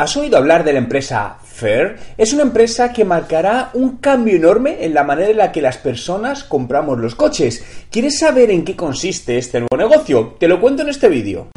¿Has 0.00 0.16
oído 0.16 0.38
hablar 0.38 0.64
de 0.64 0.72
la 0.72 0.78
empresa 0.78 1.36
Fair? 1.44 1.98
Es 2.16 2.32
una 2.32 2.40
empresa 2.40 2.90
que 2.90 3.04
marcará 3.04 3.68
un 3.74 3.98
cambio 3.98 4.34
enorme 4.34 4.78
en 4.80 4.94
la 4.94 5.04
manera 5.04 5.28
en 5.28 5.36
la 5.36 5.52
que 5.52 5.60
las 5.60 5.76
personas 5.76 6.42
compramos 6.42 6.98
los 6.98 7.14
coches. 7.14 7.62
¿Quieres 7.90 8.18
saber 8.18 8.50
en 8.50 8.64
qué 8.64 8.74
consiste 8.74 9.36
este 9.36 9.60
nuevo 9.60 9.76
negocio? 9.76 10.36
Te 10.40 10.48
lo 10.48 10.58
cuento 10.58 10.80
en 10.80 10.88
este 10.88 11.10
vídeo. 11.10 11.48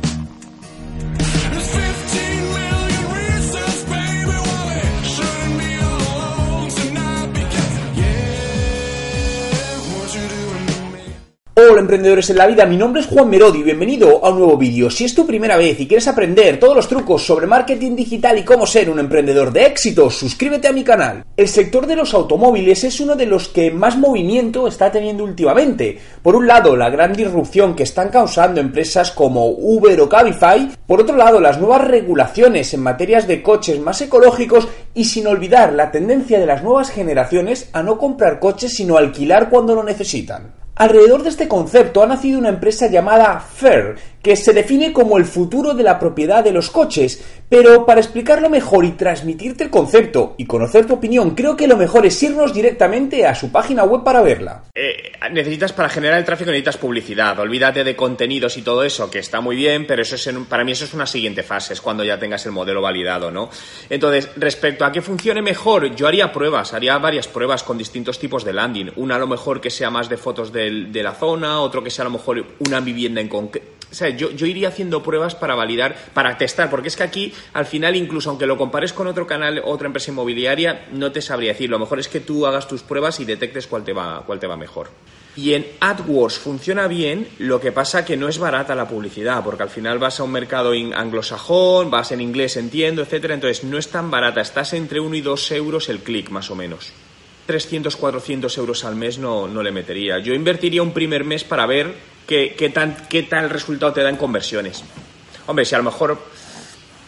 Hola 11.74 11.82
emprendedores 11.82 12.30
en 12.30 12.38
la 12.38 12.46
vida, 12.46 12.68
mi 12.68 12.78
nombre 12.78 13.02
es 13.02 13.08
Juan 13.08 13.28
Merodi 13.28 13.62
y 13.62 13.64
bienvenido 13.64 14.24
a 14.24 14.30
un 14.30 14.38
nuevo 14.38 14.58
vídeo. 14.58 14.92
Si 14.92 15.06
es 15.06 15.16
tu 15.16 15.26
primera 15.26 15.58
vez 15.58 15.80
y 15.80 15.88
quieres 15.88 16.08
aprender 16.08 16.60
todos 16.60 16.76
los 16.76 16.88
trucos 16.88 17.26
sobre 17.26 17.48
marketing 17.48 17.96
digital 17.96 18.38
y 18.38 18.44
cómo 18.44 18.68
ser 18.68 18.92
un 18.92 19.00
emprendedor 19.00 19.52
de 19.52 19.66
éxito, 19.66 20.12
suscríbete 20.12 20.68
a 20.68 20.72
mi 20.72 20.84
canal. 20.84 21.26
El 21.36 21.48
sector 21.48 21.88
de 21.88 21.96
los 21.96 22.14
automóviles 22.14 22.84
es 22.84 23.00
uno 23.00 23.16
de 23.16 23.26
los 23.26 23.48
que 23.48 23.72
más 23.72 23.98
movimiento 23.98 24.68
está 24.68 24.92
teniendo 24.92 25.24
últimamente. 25.24 25.98
Por 26.22 26.36
un 26.36 26.46
lado, 26.46 26.76
la 26.76 26.92
gran 26.92 27.14
disrupción 27.14 27.76
que 27.76 27.82
están 27.82 28.10
causando 28.10 28.62
empresas 28.62 29.10
como 29.10 29.48
Uber 29.48 30.00
o 30.00 30.08
Cabify, 30.08 30.70
por 30.86 31.02
otro 31.02 31.18
lado, 31.18 31.40
las 31.40 31.60
nuevas 31.60 31.88
regulaciones 31.88 32.72
en 32.76 32.84
materias 32.84 33.28
de 33.28 33.42
coches 33.42 33.80
más 33.80 34.00
ecológicos 34.00 34.68
y 34.94 35.06
sin 35.06 35.26
olvidar 35.26 35.74
la 35.74 35.90
tendencia 35.90 36.40
de 36.40 36.46
las 36.46 36.62
nuevas 36.62 36.92
generaciones 36.92 37.72
a 37.74 37.82
no 37.82 37.98
comprar 37.98 38.40
coches 38.40 38.76
sino 38.76 38.96
alquilar 38.96 39.50
cuando 39.50 39.74
lo 39.74 39.82
necesitan. 39.82 40.62
Alrededor 40.76 41.22
de 41.22 41.30
este 41.30 41.48
concepto 41.48 42.02
ha 42.02 42.08
nacido 42.08 42.40
una 42.40 42.50
empresa 42.50 42.88
llamada 42.88 43.40
Fair, 43.40 43.98
que 44.24 44.38
se 44.38 44.54
define 44.54 44.94
como 44.94 45.18
el 45.18 45.26
futuro 45.26 45.74
de 45.74 45.84
la 45.84 46.00
propiedad 46.00 46.44
de 46.44 46.54
los 46.54 46.70
coches, 46.70 47.22
pero 47.50 47.86
para 47.86 48.00
explicarlo 48.00 48.50
mejor 48.50 48.86
y 48.86 48.92
transmitirte 48.92 49.66
el 49.66 49.70
concepto 49.70 50.34
y 50.38 50.46
conocer 50.46 50.88
tu 50.88 50.94
opinión, 50.94 51.32
creo 51.32 51.58
que 51.58 51.68
lo 51.68 51.76
mejor 51.76 52.06
es 52.06 52.24
irnos 52.24 52.54
directamente 52.54 53.28
a 53.28 53.36
su 53.36 53.52
página 53.52 53.84
web 53.84 54.04
para 54.04 54.22
verla. 54.22 54.64
Eh, 54.74 55.12
necesitas 55.32 55.74
para 55.74 55.90
generar 55.90 56.18
el 56.18 56.26
tráfico 56.26 56.52
necesitas 56.52 56.78
publicidad, 56.78 57.38
olvídate 57.38 57.84
de 57.84 57.98
contenidos 57.98 58.58
y 58.58 58.62
todo 58.62 58.84
eso, 58.84 59.12
que 59.12 59.20
está 59.20 59.42
muy 59.42 59.58
bien, 59.58 59.86
pero 59.86 60.02
eso 60.02 60.16
es 60.16 60.30
para 60.48 60.64
mí 60.64 60.72
eso 60.72 60.86
es 60.86 60.94
una 60.94 61.06
siguiente 61.06 61.44
fase, 61.44 61.74
es 61.74 61.82
cuando 61.82 62.06
ya 62.06 62.18
tengas 62.18 62.46
el 62.46 62.54
modelo 62.54 62.82
validado, 62.82 63.30
¿no? 63.30 63.50
Entonces, 63.90 64.30
respecto 64.38 64.86
a 64.86 64.92
que 64.94 65.02
funcione 65.02 65.42
mejor, 65.42 65.94
yo 65.96 66.08
haría 66.08 66.32
pruebas, 66.32 66.74
haría 66.74 66.98
varias 66.98 67.28
pruebas 67.28 67.64
con 67.64 67.78
distintos 67.78 68.18
tipos 68.20 68.46
de 68.46 68.54
landing, 68.54 68.92
una 68.96 69.16
a 69.16 69.20
lo 69.20 69.28
mejor 69.28 69.60
que 69.60 69.70
sea 69.70 69.90
más 69.90 70.08
de 70.08 70.16
fotos 70.16 70.54
de 70.54 71.04
la 71.04 71.12
zona, 71.12 71.60
otro 71.60 71.84
que 71.84 71.90
sea 71.90 72.04
a 72.04 72.08
lo 72.08 72.18
mejor 72.18 72.46
una 72.60 72.80
vivienda 72.80 73.20
en 73.20 73.28
concreto 73.28 73.83
o 73.94 73.96
sea, 73.96 74.10
yo, 74.10 74.32
yo, 74.32 74.48
iría 74.48 74.70
haciendo 74.70 75.04
pruebas 75.04 75.36
para 75.36 75.54
validar, 75.54 75.96
para 76.16 76.36
testar, 76.36 76.68
porque 76.72 76.88
es 76.88 76.96
que 76.96 77.04
aquí, 77.04 77.32
al 77.54 77.68
final, 77.68 77.96
incluso 77.96 78.32
aunque 78.32 78.48
lo 78.48 78.58
compares 78.58 78.92
con 78.92 79.06
otro 79.06 79.28
canal, 79.28 79.62
otra 79.64 79.86
empresa 79.86 80.10
inmobiliaria, 80.10 80.88
no 80.94 81.12
te 81.12 81.22
sabría 81.22 81.52
decir. 81.52 81.70
Lo 81.70 81.78
mejor 81.78 82.00
es 82.00 82.08
que 82.08 82.20
tú 82.20 82.48
hagas 82.48 82.68
tus 82.68 82.82
pruebas 82.82 83.20
y 83.20 83.26
detectes 83.26 83.68
cuál 83.68 83.84
te 83.84 83.94
va, 83.94 84.24
cuál 84.26 84.40
te 84.40 84.48
va 84.48 84.58
mejor. 84.58 84.90
Y 85.36 85.54
en 85.54 85.68
AdWords 85.80 86.40
funciona 86.40 86.88
bien, 86.88 87.28
lo 87.38 87.62
que 87.62 87.72
pasa 87.72 88.04
que 88.04 88.18
no 88.18 88.28
es 88.28 88.40
barata 88.40 88.74
la 88.74 88.88
publicidad, 88.88 89.44
porque 89.44 89.62
al 89.62 89.70
final 89.70 90.00
vas 90.00 90.20
a 90.20 90.24
un 90.24 90.32
mercado 90.32 90.72
anglosajón, 90.72 91.92
vas 91.92 92.12
en 92.12 92.22
inglés, 92.22 92.58
entiendo, 92.58 93.04
etcétera, 93.04 93.36
entonces 93.36 93.64
no 93.64 93.78
es 93.78 93.90
tan 93.90 94.10
barata, 94.10 94.42
estás 94.42 94.74
entre 94.74 95.00
1 95.00 95.16
y 95.16 95.22
2 95.22 95.52
euros 95.52 95.88
el 95.90 96.00
clic, 96.00 96.32
más 96.32 96.50
o 96.50 96.56
menos. 96.56 96.94
300, 97.46 97.96
400 97.96 98.58
euros 98.58 98.86
al 98.86 98.96
mes 98.96 99.20
no, 99.20 99.48
no 99.48 99.62
le 99.62 99.72
metería. 99.72 100.18
Yo 100.18 100.34
invertiría 100.34 100.82
un 100.82 100.94
primer 100.94 101.26
mes 101.26 101.44
para 101.44 101.68
ver 101.68 101.94
qué, 102.28 102.56
qué, 102.58 102.70
tan, 102.70 103.08
qué 103.10 103.24
tal 103.24 103.50
resultado 103.50 103.94
te 103.94 104.02
da 104.02 104.10
en 104.10 104.18
conversiones. 104.18 104.84
Hombre, 105.48 105.66
si 105.66 105.76
a 105.76 105.78
lo 105.78 105.84
mejor... 105.84 106.20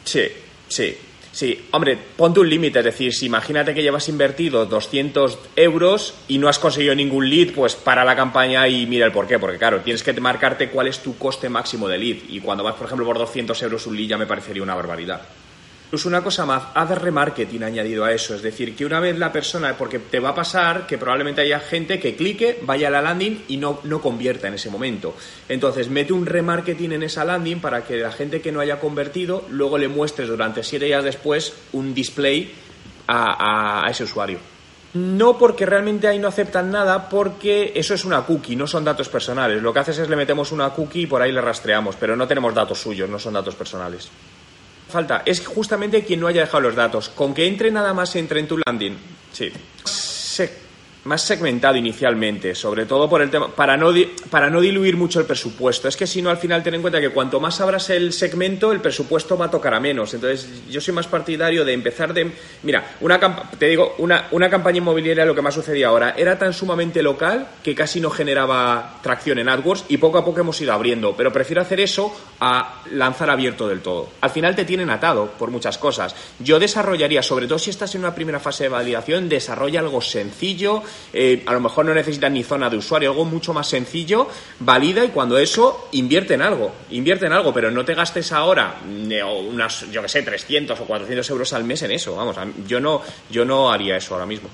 Sí, 0.04 0.28
sí, 0.68 0.96
sí. 1.32 1.68
Hombre, 1.72 1.98
ponte 2.16 2.40
un 2.40 2.50
límite, 2.50 2.80
es 2.80 2.86
decir, 2.86 3.14
si 3.14 3.26
imagínate 3.26 3.74
que 3.74 3.82
llevas 3.82 4.08
invertido 4.10 4.66
200 4.66 5.38
euros 5.56 6.14
y 6.28 6.38
no 6.38 6.48
has 6.48 6.60
conseguido 6.60 6.94
ningún 6.94 7.30
lead, 7.30 7.54
pues 7.54 7.76
para 7.76 8.04
la 8.06 8.16
campaña 8.16 8.68
y 8.68 8.86
mira 8.86 9.06
el 9.06 9.12
por 9.12 9.28
qué. 9.28 9.40
Porque 9.40 9.58
claro, 9.58 9.82
tienes 9.82 10.04
que 10.04 10.14
marcarte 10.14 10.70
cuál 10.70 10.88
es 10.88 11.00
tu 11.00 11.18
coste 11.18 11.50
máximo 11.50 11.88
de 11.88 11.98
lead. 11.98 12.18
Y 12.30 12.40
cuando 12.40 12.64
vas, 12.64 12.76
por 12.76 12.88
ejemplo, 12.88 13.06
por 13.06 13.18
200 13.18 13.62
euros 13.64 13.88
un 13.88 13.96
lead 13.96 14.10
ya 14.10 14.18
me 14.18 14.28
parecería 14.28 14.64
una 14.64 14.76
barbaridad. 14.76 15.22
Incluso 15.96 16.10
una 16.10 16.26
cosa 16.26 16.46
más, 16.46 16.62
haz 16.74 16.90
remarketing 16.90 17.64
añadido 17.64 18.04
a 18.04 18.12
eso, 18.12 18.36
es 18.36 18.42
decir, 18.42 18.76
que 18.76 18.86
una 18.86 19.00
vez 19.00 19.18
la 19.18 19.32
persona, 19.32 19.78
porque 19.78 19.98
te 19.98 20.20
va 20.20 20.32
a 20.32 20.36
pasar 20.36 20.86
que 20.86 20.98
probablemente 20.98 21.40
haya 21.40 21.62
gente 21.62 22.02
que 22.02 22.18
clique, 22.18 22.60
vaya 22.64 22.90
a 22.90 22.92
la 22.92 23.02
landing 23.02 23.46
y 23.48 23.56
no, 23.56 23.80
no 23.86 24.02
convierta 24.02 24.50
en 24.50 24.56
ese 24.56 24.70
momento. 24.70 25.16
Entonces, 25.48 25.88
mete 25.88 26.12
un 26.12 26.26
remarketing 26.26 26.92
en 26.92 27.04
esa 27.04 27.24
landing 27.24 27.62
para 27.62 27.86
que 27.86 27.96
la 27.96 28.12
gente 28.12 28.42
que 28.42 28.52
no 28.52 28.60
haya 28.60 28.78
convertido, 28.82 29.46
luego 29.50 29.78
le 29.78 29.88
muestres 29.88 30.28
durante 30.28 30.64
siete 30.64 30.84
días 30.84 31.02
después 31.02 31.54
un 31.72 31.94
display 31.94 32.52
a, 33.08 33.86
a 33.88 33.90
ese 33.90 34.04
usuario. 34.04 34.40
No 34.96 35.38
porque 35.38 35.66
realmente 35.66 36.10
ahí 36.10 36.20
no 36.20 36.28
aceptan 36.28 36.72
nada, 36.72 37.08
porque 37.08 37.72
eso 37.74 37.94
es 37.94 38.04
una 38.04 38.24
cookie, 38.24 38.58
no 38.58 38.68
son 38.68 38.84
datos 38.84 39.08
personales. 39.08 39.62
Lo 39.62 39.72
que 39.72 39.80
haces 39.80 40.00
es 40.00 40.10
le 40.10 40.18
metemos 40.18 40.52
una 40.52 40.72
cookie 40.72 41.04
y 41.04 41.08
por 41.08 41.22
ahí 41.22 41.32
le 41.32 41.40
rastreamos, 41.40 41.96
pero 41.96 42.18
no 42.18 42.28
tenemos 42.28 42.54
datos 42.54 42.82
suyos, 42.82 43.10
no 43.10 43.18
son 43.18 43.36
datos 43.36 43.56
personales 43.56 44.10
falta 44.96 45.22
es 45.26 45.46
justamente 45.46 46.04
quien 46.04 46.20
no 46.20 46.28
haya 46.28 46.42
dejado 46.42 46.62
los 46.62 46.76
datos. 46.76 47.10
Con 47.10 47.34
que 47.34 47.48
entre 47.48 47.70
nada 47.70 47.94
más 47.94 48.16
entre 48.16 48.40
en 48.40 48.48
tu 48.48 48.58
landing. 48.58 48.98
Sí 49.32 49.52
más 51.06 51.22
segmentado 51.22 51.76
inicialmente, 51.78 52.56
sobre 52.56 52.86
todo 52.86 53.08
por 53.08 53.22
el 53.22 53.30
tema, 53.30 53.48
para 53.48 53.78
no, 53.78 53.92
para 54.30 54.50
no 54.50 54.60
diluir 54.60 54.98
mucho 54.98 55.20
el 55.20 55.26
presupuesto. 55.26 55.88
Es 55.88 55.96
que 55.96 56.08
si 56.08 56.22
no, 56.22 56.30
al 56.30 56.38
final 56.38 56.64
ten 56.64 56.74
en 56.74 56.82
cuenta 56.82 57.00
que 57.00 57.12
cuanto 57.12 57.40
más 57.40 57.62
abras 57.62 57.90
el 57.92 58.12
segmento, 58.12 58.72
el 58.72 58.82
presupuesto 58.82 59.38
va 59.38 59.46
a 59.46 59.52
tocar 59.52 59.76
a 59.76 59.80
menos. 59.80 60.14
Entonces, 60.14 60.50
yo 60.70 60.82
soy 60.82 60.94
más 60.94 61.08
partidario 61.08 61.64
de 61.64 61.74
empezar 61.74 62.14
de. 62.14 62.32
Mira, 62.64 62.96
una 63.02 63.20
te 63.58 63.68
digo, 63.68 63.96
una, 64.00 64.28
una 64.32 64.50
campaña 64.50 64.80
inmobiliaria, 64.80 65.26
lo 65.26 65.36
que 65.36 65.44
más 65.44 65.54
sucedía 65.54 65.88
ahora, 65.88 66.16
era 66.18 66.40
tan 66.40 66.54
sumamente 66.54 67.04
local 67.04 67.48
que 67.64 67.76
casi 67.76 68.02
no 68.02 68.10
generaba 68.10 69.00
tracción 69.04 69.38
en 69.38 69.48
AdWords 69.48 69.86
y 69.90 69.98
poco 69.98 70.18
a 70.18 70.26
poco 70.26 70.40
hemos 70.40 70.60
ido 70.60 70.74
abriendo. 70.74 71.16
Pero 71.16 71.32
prefiero 71.32 71.62
hacer 71.62 71.80
eso 71.80 72.16
a 72.40 72.82
lanzar 72.92 73.30
abierto 73.30 73.68
del 73.68 73.82
todo. 73.82 74.10
Al 74.22 74.32
final 74.32 74.56
te 74.56 74.66
tienen 74.66 74.90
atado 74.90 75.32
por 75.38 75.52
muchas 75.52 75.78
cosas. 75.78 76.16
Yo 76.40 76.60
desarrollaría, 76.60 77.22
sobre 77.22 77.48
todo 77.48 77.60
si 77.60 77.70
estás 77.70 77.94
en 77.94 78.02
una 78.02 78.16
primera 78.16 78.40
fase 78.40 78.64
de 78.64 78.70
validación, 78.70 79.30
desarrolla 79.30 79.82
algo 79.82 80.02
sencillo 80.02 80.82
eh, 81.14 81.44
a 81.46 81.54
lo 81.54 81.60
mejor 81.60 81.86
no 81.86 81.94
necesitan 81.94 82.34
ni 82.34 82.44
zona 82.44 82.70
de 82.70 82.78
usuario, 82.78 83.12
algo 83.12 83.26
mucho 83.26 83.54
más 83.54 83.68
sencillo, 83.68 84.28
valida 84.60 85.04
y 85.04 85.10
cuando 85.10 85.38
eso 85.38 85.90
invierte 85.94 86.34
en 86.34 86.42
algo, 86.42 86.74
invierte 86.92 87.26
en 87.26 87.34
algo, 87.34 87.54
pero 87.54 87.72
no 87.72 87.86
te 87.86 87.94
gastes 87.94 88.32
ahora 88.32 88.76
mm, 88.86 89.12
unas, 89.50 89.92
yo 89.92 90.02
que 90.02 90.10
sé, 90.10 90.24
300 90.24 90.80
o 90.80 90.86
400 90.86 91.30
euros 91.30 91.54
al 91.54 91.64
mes 91.64 91.82
en 91.84 91.92
eso, 91.92 92.16
vamos, 92.16 92.36
yo 92.68 92.80
no, 92.80 93.02
yo 93.30 93.46
no 93.46 93.72
haría 93.72 93.98
eso 93.98 94.14
ahora 94.14 94.26
mismo. 94.26 94.50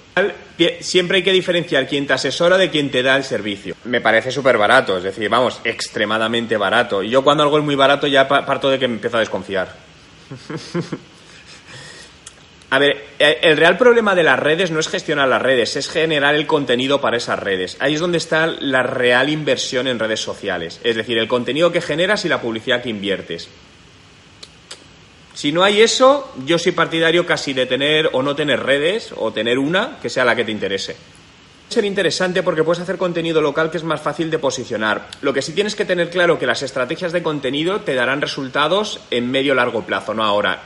Siempre 0.79 1.17
hay 1.17 1.23
que 1.23 1.31
diferenciar 1.31 1.87
quién 1.87 2.05
te 2.05 2.13
asesora 2.13 2.57
de 2.57 2.69
quién 2.69 2.91
te 2.91 3.01
da 3.01 3.15
el 3.15 3.23
servicio. 3.23 3.75
Me 3.85 4.01
parece 4.01 4.31
súper 4.31 4.57
barato, 4.57 4.97
es 4.97 5.03
decir, 5.03 5.27
vamos, 5.29 5.59
extremadamente 5.63 6.57
barato. 6.57 7.01
Y 7.01 7.09
yo 7.09 7.23
cuando 7.23 7.43
algo 7.43 7.57
es 7.57 7.63
muy 7.63 7.75
barato 7.75 8.07
ya 8.07 8.27
parto 8.27 8.69
de 8.69 8.77
que 8.77 8.87
me 8.87 8.95
empiezo 8.95 9.17
a 9.17 9.21
desconfiar. 9.21 9.75
A 12.71 12.79
ver, 12.79 13.03
eh, 13.19 13.39
el 13.41 13.57
real 13.57 13.77
problema 13.77 14.15
de 14.15 14.23
las 14.23 14.39
redes 14.39 14.71
no 14.71 14.79
es 14.79 14.87
gestionar 14.87 15.27
las 15.27 15.41
redes, 15.41 15.75
es 15.75 15.89
generar 15.89 16.35
el 16.35 16.47
contenido 16.47 17.01
para 17.01 17.17
esas 17.17 17.37
redes. 17.37 17.75
Ahí 17.81 17.95
es 17.95 17.99
donde 17.99 18.17
está 18.17 18.47
la 18.47 18.81
real 18.81 19.27
inversión 19.27 19.87
en 19.87 19.99
redes 19.99 20.21
sociales. 20.21 20.79
Es 20.85 20.95
decir, 20.95 21.17
el 21.17 21.27
contenido 21.27 21.73
que 21.73 21.81
generas 21.81 22.23
y 22.23 22.29
la 22.29 22.39
publicidad 22.39 22.81
que 22.81 22.89
inviertes. 22.89 23.49
Si 25.33 25.51
no 25.51 25.63
hay 25.63 25.81
eso, 25.81 26.33
yo 26.45 26.57
soy 26.57 26.71
partidario 26.71 27.25
casi 27.25 27.51
de 27.51 27.65
tener 27.65 28.09
o 28.13 28.23
no 28.23 28.37
tener 28.37 28.63
redes, 28.63 29.13
o 29.17 29.33
tener 29.33 29.59
una 29.59 29.97
que 30.01 30.09
sea 30.09 30.23
la 30.23 30.37
que 30.37 30.45
te 30.45 30.51
interese. 30.51 30.95
Ser 31.67 31.83
interesante 31.83 32.41
porque 32.41 32.63
puedes 32.63 32.81
hacer 32.81 32.97
contenido 32.97 33.41
local 33.41 33.69
que 33.69 33.77
es 33.77 33.83
más 33.83 33.99
fácil 33.99 34.31
de 34.31 34.39
posicionar. 34.39 35.09
Lo 35.21 35.33
que 35.33 35.41
sí 35.41 35.51
tienes 35.51 35.75
que 35.75 35.83
tener 35.83 36.09
claro 36.09 36.39
que 36.39 36.47
las 36.47 36.61
estrategias 36.61 37.11
de 37.11 37.21
contenido 37.21 37.81
te 37.81 37.95
darán 37.95 38.21
resultados 38.21 39.01
en 39.11 39.29
medio 39.29 39.55
largo 39.55 39.85
plazo, 39.85 40.13
no 40.13 40.23
ahora 40.23 40.63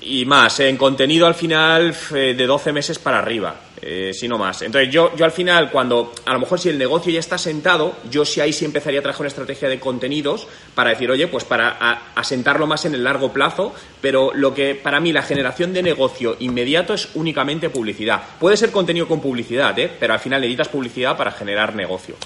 y 0.00 0.24
más, 0.24 0.60
en 0.60 0.76
contenido 0.76 1.26
al 1.26 1.34
final 1.34 1.94
de 2.10 2.46
12 2.46 2.72
meses 2.72 2.98
para 2.98 3.18
arriba. 3.18 3.54
Eh, 3.82 4.12
si 4.12 4.28
no 4.28 4.36
más. 4.36 4.60
Entonces, 4.60 4.92
yo, 4.92 5.16
yo 5.16 5.24
al 5.24 5.32
final, 5.32 5.70
cuando 5.70 6.12
a 6.26 6.34
lo 6.34 6.40
mejor 6.40 6.60
si 6.60 6.68
el 6.68 6.76
negocio 6.76 7.10
ya 7.10 7.20
está 7.20 7.38
sentado, 7.38 7.96
yo 8.10 8.26
sí 8.26 8.42
ahí 8.42 8.52
sí 8.52 8.66
empezaría 8.66 9.00
a 9.00 9.02
trabajar 9.02 9.22
una 9.22 9.28
estrategia 9.28 9.70
de 9.70 9.80
contenidos 9.80 10.46
para 10.74 10.90
decir, 10.90 11.10
oye, 11.10 11.26
pues 11.28 11.44
para 11.44 12.12
asentarlo 12.14 12.66
más 12.66 12.84
en 12.84 12.92
el 12.92 13.02
largo 13.02 13.32
plazo, 13.32 13.74
pero 14.02 14.32
lo 14.34 14.52
que 14.52 14.74
para 14.74 15.00
mí 15.00 15.12
la 15.12 15.22
generación 15.22 15.72
de 15.72 15.82
negocio 15.82 16.36
inmediato 16.40 16.92
es 16.92 17.08
únicamente 17.14 17.70
publicidad. 17.70 18.20
Puede 18.38 18.58
ser 18.58 18.70
contenido 18.70 19.08
con 19.08 19.22
publicidad, 19.22 19.78
¿eh? 19.78 19.90
pero 19.98 20.12
al 20.12 20.20
final 20.20 20.42
necesitas 20.42 20.68
publicidad 20.68 21.16
para 21.16 21.32
generar 21.32 21.74
negocio. 21.74 22.16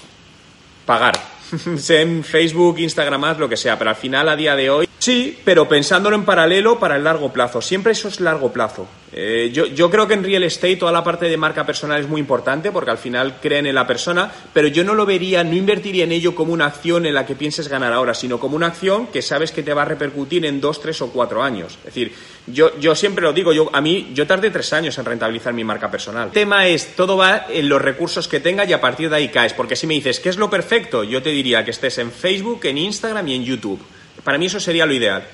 Pagar. 0.85 1.15
en 1.89 2.23
Facebook, 2.25 2.79
Instagram, 2.79 3.39
lo 3.39 3.47
que 3.47 3.55
sea, 3.55 3.77
pero 3.79 3.91
al 3.91 3.95
final 3.95 4.27
a 4.27 4.35
día 4.35 4.57
de 4.57 4.69
hoy 4.69 4.89
Sí, 5.05 5.37
pero 5.45 5.69
pensándolo 5.69 6.15
en 6.15 6.25
paralelo 6.25 6.79
para 6.79 6.95
el 6.95 7.03
largo 7.03 7.31
plazo. 7.31 7.61
Siempre 7.61 7.91
eso 7.91 8.07
es 8.07 8.19
largo 8.19 8.51
plazo. 8.51 8.87
Eh, 9.13 9.51
yo, 9.53 9.67
yo, 9.67 9.91
creo 9.91 10.07
que 10.07 10.15
en 10.15 10.23
real 10.23 10.41
estate 10.41 10.77
toda 10.77 10.91
la 10.91 11.03
parte 11.03 11.27
de 11.27 11.37
marca 11.37 11.63
personal 11.63 12.01
es 12.01 12.07
muy 12.07 12.19
importante 12.19 12.71
porque 12.71 12.89
al 12.89 12.97
final 12.97 13.35
creen 13.39 13.67
en 13.67 13.75
la 13.75 13.85
persona, 13.85 14.31
pero 14.51 14.67
yo 14.67 14.83
no 14.83 14.95
lo 14.95 15.05
vería, 15.05 15.43
no 15.43 15.53
invertiría 15.53 16.05
en 16.05 16.11
ello 16.11 16.33
como 16.33 16.53
una 16.53 16.65
acción 16.65 17.05
en 17.05 17.13
la 17.13 17.23
que 17.23 17.35
pienses 17.35 17.67
ganar 17.67 17.93
ahora, 17.93 18.15
sino 18.15 18.39
como 18.39 18.55
una 18.55 18.65
acción 18.65 19.05
que 19.05 19.21
sabes 19.21 19.51
que 19.51 19.61
te 19.61 19.75
va 19.75 19.83
a 19.83 19.85
repercutir 19.85 20.43
en 20.43 20.59
dos, 20.59 20.81
tres 20.81 20.99
o 21.03 21.11
cuatro 21.11 21.43
años. 21.43 21.77
Es 21.77 21.93
decir, 21.93 22.11
yo, 22.47 22.95
siempre 22.95 23.25
lo 23.25 23.31
digo, 23.31 23.53
yo, 23.53 23.69
a 23.73 23.81
mí 23.81 24.09
yo 24.11 24.25
tardé 24.25 24.49
tres 24.49 24.73
años 24.73 24.97
en 24.97 25.05
rentabilizar 25.05 25.53
mi 25.53 25.63
marca 25.63 25.91
personal. 25.91 26.29
El 26.29 26.33
tema 26.33 26.65
es, 26.65 26.95
todo 26.95 27.15
va 27.15 27.45
en 27.47 27.69
los 27.69 27.79
recursos 27.79 28.27
que 28.27 28.39
tenga 28.39 28.65
y 28.65 28.73
a 28.73 28.81
partir 28.81 29.11
de 29.11 29.17
ahí 29.17 29.29
caes, 29.29 29.53
porque 29.53 29.75
si 29.75 29.85
me 29.85 29.93
dices, 29.93 30.19
¿qué 30.19 30.29
es 30.29 30.37
lo 30.37 30.49
perfecto? 30.49 31.03
Yo 31.03 31.21
te 31.21 31.29
diría 31.29 31.63
que 31.63 31.69
estés 31.69 31.99
en 31.99 32.11
Facebook, 32.11 32.61
en 32.63 32.79
Instagram 32.79 33.27
y 33.27 33.35
en 33.35 33.43
YouTube. 33.45 33.79
Para 34.23 34.37
mí 34.37 34.45
eso 34.47 34.59
sería 34.59 34.85
lo 34.85 34.93
ideal. 34.93 35.27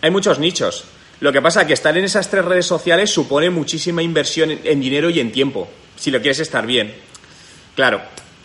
Hay 0.00 0.10
muchos 0.10 0.38
nichos. 0.38 0.84
Lo 1.20 1.32
que 1.32 1.42
pasa 1.42 1.62
es 1.62 1.66
que 1.66 1.74
estar 1.74 1.96
en 1.96 2.04
esas 2.04 2.30
tres 2.30 2.44
redes 2.44 2.66
sociales 2.66 3.10
supone 3.10 3.50
muchísima 3.50 4.02
inversión 4.02 4.58
en 4.64 4.80
dinero 4.80 5.10
y 5.10 5.20
en 5.20 5.32
tiempo, 5.32 5.68
si 5.96 6.10
lo 6.10 6.20
quieres 6.20 6.40
estar 6.40 6.66
bien. 6.66 6.94
Claro, 7.74 8.00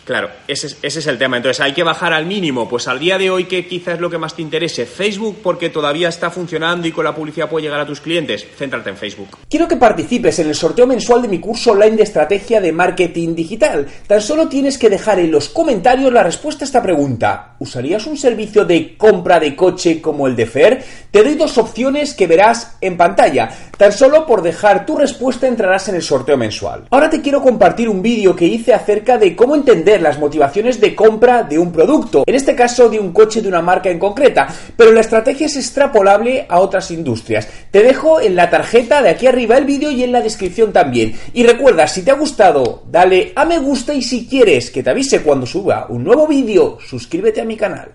Claro, 0.06 0.30
ese 0.46 0.76
es, 0.82 1.06
el 1.08 1.18
tema. 1.18 1.36
Entonces, 1.36 1.60
hay 1.60 1.72
que 1.72 1.82
bajar 1.82 2.12
al 2.12 2.26
mínimo. 2.26 2.68
Pues 2.68 2.86
al 2.86 3.00
día 3.00 3.18
de 3.18 3.28
hoy, 3.28 3.46
¿qué 3.46 3.66
quizás 3.66 3.94
es 3.94 4.00
lo 4.00 4.08
que 4.08 4.18
más 4.18 4.34
te 4.34 4.42
interese? 4.42 4.86
Facebook, 4.86 5.38
porque 5.42 5.68
todavía 5.68 6.08
está 6.08 6.30
funcionando 6.30 6.86
y 6.86 6.92
con 6.92 7.04
la 7.04 7.12
publicidad 7.12 7.50
puede 7.50 7.64
llegar 7.64 7.80
a 7.80 7.86
tus 7.86 8.00
clientes. 8.00 8.46
Céntrate 8.56 8.90
en 8.90 8.96
Facebook. 8.96 9.36
Quiero 9.50 9.66
que 9.66 9.76
participes 9.76 10.38
en 10.38 10.46
el 10.46 10.54
sorteo 10.54 10.86
mensual 10.86 11.22
de 11.22 11.28
mi 11.28 11.40
curso 11.40 11.72
online 11.72 11.96
de 11.96 12.04
estrategia 12.04 12.60
de 12.60 12.70
marketing 12.70 13.34
digital. 13.34 13.84
Tan 14.06 14.22
solo 14.22 14.46
tienes 14.46 14.78
que 14.78 14.88
dejar 14.88 15.18
en 15.18 15.32
los 15.32 15.48
comentarios 15.48 16.12
la 16.12 16.22
respuesta 16.22 16.62
a 16.62 16.66
esta 16.66 16.84
pregunta. 16.84 17.56
¿Usarías 17.58 18.06
un 18.06 18.16
servicio 18.16 18.64
de 18.64 18.96
compra 18.96 19.40
de 19.40 19.56
coche 19.56 20.00
como 20.00 20.28
el 20.28 20.36
de 20.36 20.46
Fer? 20.46 20.84
Te 21.10 21.24
doy 21.24 21.34
dos 21.34 21.58
opciones 21.58 22.14
que 22.14 22.28
verás 22.28 22.76
en 22.80 22.96
pantalla. 22.96 23.50
Tan 23.76 23.90
solo 23.90 24.24
por 24.24 24.42
dejar 24.42 24.86
tu 24.86 24.96
respuesta 24.96 25.48
entrarás 25.48 25.88
en 25.88 25.96
el 25.96 26.02
sorteo 26.02 26.36
mensual. 26.36 26.84
Ahora 26.90 27.10
te 27.10 27.20
quiero 27.20 27.42
compartir 27.42 27.88
un 27.88 28.02
vídeo 28.02 28.36
que 28.36 28.46
hice 28.46 28.72
acerca 28.72 29.18
de 29.18 29.34
cómo 29.34 29.56
entender 29.56 29.95
las 30.02 30.18
motivaciones 30.18 30.80
de 30.80 30.94
compra 30.94 31.42
de 31.42 31.58
un 31.58 31.72
producto, 31.72 32.24
en 32.26 32.34
este 32.34 32.54
caso 32.54 32.88
de 32.88 32.98
un 32.98 33.12
coche 33.12 33.42
de 33.42 33.48
una 33.48 33.62
marca 33.62 33.90
en 33.90 33.98
concreta, 33.98 34.48
pero 34.76 34.92
la 34.92 35.00
estrategia 35.00 35.46
es 35.46 35.56
extrapolable 35.56 36.46
a 36.48 36.60
otras 36.60 36.90
industrias. 36.90 37.48
Te 37.70 37.82
dejo 37.82 38.20
en 38.20 38.36
la 38.36 38.50
tarjeta 38.50 39.02
de 39.02 39.10
aquí 39.10 39.26
arriba 39.26 39.56
el 39.56 39.64
vídeo 39.64 39.90
y 39.90 40.02
en 40.02 40.12
la 40.12 40.20
descripción 40.20 40.72
también. 40.72 41.14
Y 41.32 41.44
recuerda, 41.44 41.86
si 41.86 42.02
te 42.02 42.10
ha 42.10 42.14
gustado, 42.14 42.82
dale 42.90 43.32
a 43.34 43.44
me 43.44 43.58
gusta 43.58 43.94
y 43.94 44.02
si 44.02 44.26
quieres 44.26 44.70
que 44.70 44.82
te 44.82 44.90
avise 44.90 45.22
cuando 45.22 45.46
suba 45.46 45.86
un 45.88 46.04
nuevo 46.04 46.26
vídeo, 46.26 46.78
suscríbete 46.86 47.40
a 47.40 47.44
mi 47.44 47.56
canal. 47.56 47.94